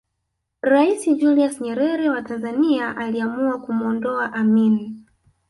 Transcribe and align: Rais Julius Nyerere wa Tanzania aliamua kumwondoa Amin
Rais 0.63 1.01
Julius 1.05 1.61
Nyerere 1.61 2.09
wa 2.09 2.21
Tanzania 2.21 2.97
aliamua 2.97 3.61
kumwondoa 3.61 4.33
Amin 4.33 5.05